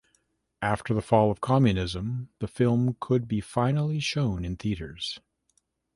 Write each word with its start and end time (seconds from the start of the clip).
After 0.63 0.95
the 0.95 1.01
fall 1.03 1.29
of 1.29 1.41
Communism 1.41 2.29
the 2.39 2.47
film 2.47 2.97
could 2.99 3.27
be 3.27 3.39
finally 3.39 3.99
shown 3.99 4.43
in 4.43 4.55
theatres. 4.55 5.19